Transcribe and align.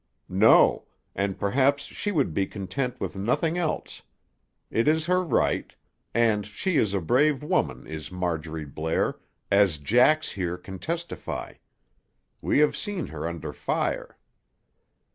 "No. 0.29 0.87
And 1.13 1.37
perhaps 1.37 1.83
she 1.83 2.11
would 2.11 2.33
be 2.33 2.47
content 2.47 2.99
with 2.99 3.15
nothing 3.15 3.59
else. 3.59 4.01
It 4.71 4.87
is 4.87 5.05
her 5.05 5.23
right. 5.23 5.75
And 6.11 6.43
she 6.43 6.77
is 6.77 6.95
a 6.95 6.99
brave 6.99 7.43
woman, 7.43 7.85
is 7.85 8.11
Marjorie 8.11 8.65
Blair, 8.65 9.19
as 9.51 9.77
Jax 9.77 10.31
here 10.31 10.57
can 10.57 10.79
testify. 10.79 11.53
We 12.41 12.57
have 12.57 12.75
seen 12.75 13.05
her 13.09 13.27
under 13.27 13.53
fire." 13.53 14.17